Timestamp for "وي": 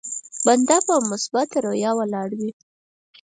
2.39-2.51